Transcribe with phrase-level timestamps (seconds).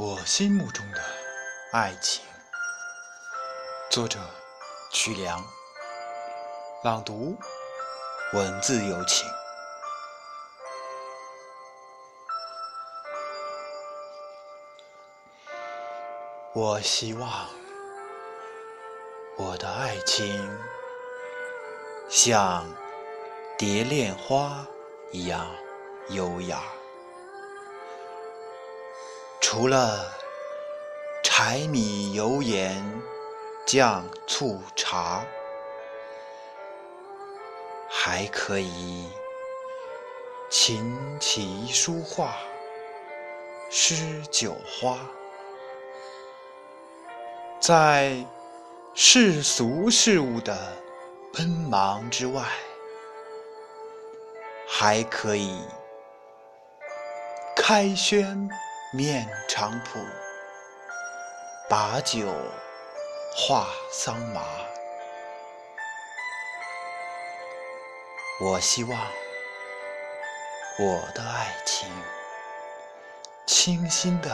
[0.00, 1.02] 我心目中的
[1.72, 2.24] 爱情，
[3.90, 4.20] 作者
[4.92, 5.44] 曲梁，
[6.84, 7.36] 朗读
[8.32, 9.28] 文字有情。
[16.54, 17.48] 我希望
[19.36, 20.48] 我的爱情
[22.08, 22.64] 像
[23.58, 24.64] 蝶恋花
[25.10, 25.44] 一样
[26.10, 26.62] 优雅。
[29.50, 30.04] 除了
[31.24, 32.84] 柴米油盐
[33.64, 35.24] 酱醋茶，
[37.88, 39.08] 还可以
[40.50, 42.36] 琴棋书画
[43.70, 44.98] 诗酒花，
[47.58, 48.22] 在
[48.92, 50.76] 世俗事物的
[51.32, 52.44] 奔忙之外，
[54.68, 55.58] 还可以
[57.56, 58.46] 开轩。
[58.90, 60.02] 面场圃，
[61.68, 62.26] 把酒
[63.36, 64.42] 话桑麻。
[68.40, 68.98] 我希望
[70.78, 71.86] 我的爱情
[73.46, 74.30] 清新的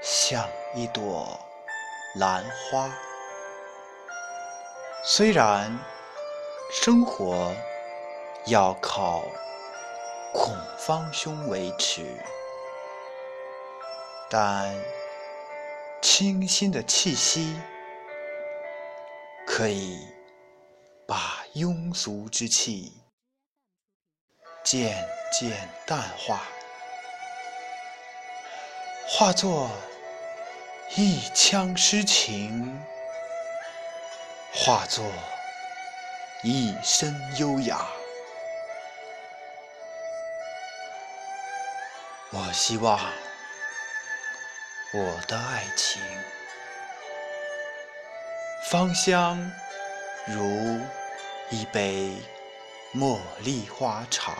[0.00, 1.38] 像一朵
[2.16, 2.90] 兰花。
[5.04, 5.78] 虽然
[6.72, 7.54] 生活
[8.46, 9.22] 要靠
[10.34, 12.04] 孔方兄维持。
[14.30, 14.74] 但
[16.02, 17.58] 清新的气息，
[19.46, 20.06] 可以
[21.06, 22.92] 把庸俗之气
[24.62, 26.42] 渐渐淡化，
[29.06, 29.70] 化作
[30.94, 32.78] 一腔诗情，
[34.52, 35.10] 化作
[36.42, 37.86] 一身优雅。
[42.30, 43.00] 我希望。
[44.90, 46.00] 我的爱情，
[48.70, 49.52] 芳香
[50.26, 50.80] 如
[51.50, 52.16] 一杯
[52.94, 54.34] 茉莉花茶，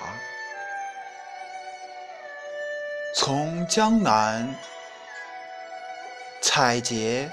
[3.14, 4.54] 从江南
[6.40, 7.30] 采撷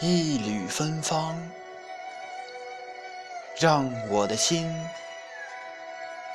[0.00, 1.40] 一缕芬芳，
[3.60, 4.84] 让我的心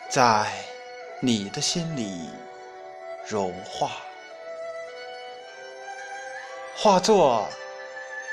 [0.07, 0.49] 在
[1.19, 2.29] 你的心里
[3.27, 3.91] 融化。
[6.83, 7.47] 化作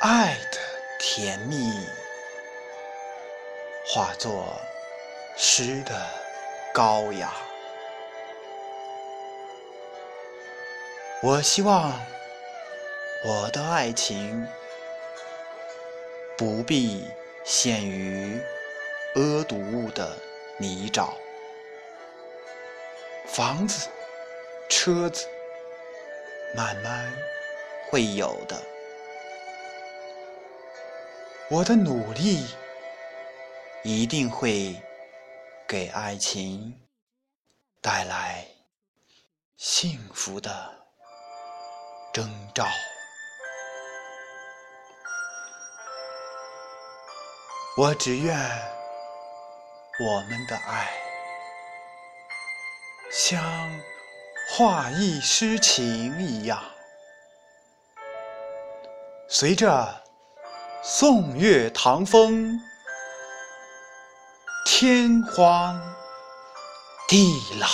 [0.01, 0.59] 爱的
[0.99, 1.87] 甜蜜，
[3.87, 4.61] 化作
[5.37, 6.05] 诗的
[6.75, 7.33] 高雅。
[11.23, 11.93] 我希望
[13.25, 14.45] 我的爱情
[16.37, 17.07] 不必
[17.45, 18.37] 陷于
[19.15, 20.19] 恶毒物的
[20.59, 21.11] 泥沼，
[23.29, 23.89] 房子、
[24.69, 25.29] 车子，
[26.53, 27.17] 慢慢。
[27.91, 28.57] 会有的，
[31.51, 32.47] 我的努力
[33.83, 34.81] 一定会
[35.67, 36.81] 给爱情
[37.81, 38.47] 带来
[39.57, 40.87] 幸福的
[42.13, 42.65] 征兆。
[47.77, 48.39] 我只愿
[49.99, 50.93] 我们的爱
[53.11, 53.43] 像
[54.49, 56.63] 画意诗情一样。
[59.33, 60.03] 随着
[60.83, 62.59] 宋月唐风，
[64.67, 65.81] 天荒
[67.07, 67.69] 地老。